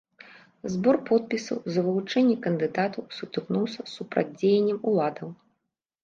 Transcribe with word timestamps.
Збор 0.75 0.95
подпісаў 1.09 1.57
за 1.75 1.79
вылучэнне 1.87 2.37
кандыдатаў 2.45 3.03
сутыкнуўся 3.17 3.81
з 3.89 3.91
супрацьдзеяннем 3.97 4.79
уладаў. 4.93 5.29